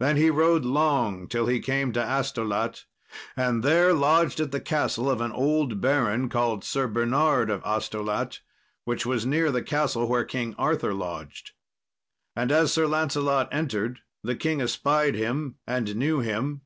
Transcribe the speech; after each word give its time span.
Then 0.00 0.16
he 0.16 0.30
rode 0.30 0.64
long 0.64 1.28
till 1.28 1.46
he 1.46 1.60
came 1.60 1.92
to 1.92 2.02
Astolat, 2.02 2.86
and 3.36 3.62
there 3.62 3.92
lodged 3.92 4.40
at 4.40 4.50
the 4.50 4.60
castle 4.60 5.08
of 5.08 5.20
an 5.20 5.30
old 5.30 5.80
baron 5.80 6.28
called 6.28 6.64
Sir 6.64 6.88
Bernard 6.88 7.50
of 7.50 7.62
Astolat, 7.62 8.40
which 8.84 9.06
was 9.06 9.24
near 9.24 9.52
the 9.52 9.62
castle 9.62 10.08
where 10.08 10.24
King 10.24 10.56
Arthur 10.58 10.92
lodged. 10.92 11.52
And 12.34 12.50
as 12.50 12.72
Sir 12.72 12.88
Lancelot 12.88 13.48
entered 13.52 14.00
the 14.24 14.34
king 14.34 14.60
espied 14.60 15.14
him, 15.14 15.54
and 15.68 15.94
knew 15.94 16.18
him. 16.18 16.62